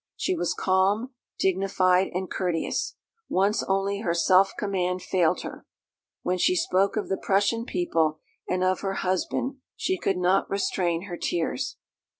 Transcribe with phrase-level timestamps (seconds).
[0.15, 2.95] She was calm, dignified, and courteous;
[3.29, 5.67] once only her self command failed her:
[6.23, 8.19] "When she spoke of the Prussian people,
[8.49, 11.77] and of her husband, she could not restrain her tears."